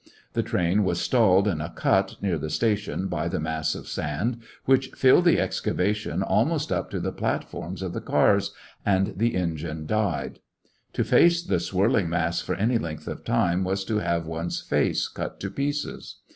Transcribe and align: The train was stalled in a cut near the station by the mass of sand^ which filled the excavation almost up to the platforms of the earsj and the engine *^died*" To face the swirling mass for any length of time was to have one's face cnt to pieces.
The 0.33 0.41
train 0.41 0.83
was 0.83 0.99
stalled 0.99 1.47
in 1.47 1.61
a 1.61 1.69
cut 1.69 2.15
near 2.23 2.39
the 2.39 2.49
station 2.49 3.05
by 3.07 3.27
the 3.27 3.39
mass 3.39 3.75
of 3.75 3.85
sand^ 3.85 4.39
which 4.65 4.89
filled 4.95 5.25
the 5.25 5.39
excavation 5.39 6.23
almost 6.23 6.71
up 6.71 6.89
to 6.89 6.99
the 6.99 7.11
platforms 7.11 7.83
of 7.83 7.93
the 7.93 8.01
earsj 8.01 8.49
and 8.83 9.13
the 9.19 9.35
engine 9.35 9.85
*^died*" 9.85 10.37
To 10.93 11.03
face 11.03 11.43
the 11.43 11.59
swirling 11.59 12.09
mass 12.09 12.41
for 12.41 12.55
any 12.55 12.79
length 12.79 13.07
of 13.07 13.23
time 13.23 13.63
was 13.63 13.85
to 13.85 13.99
have 13.99 14.25
one's 14.25 14.59
face 14.59 15.07
cnt 15.15 15.37
to 15.37 15.51
pieces. 15.51 16.15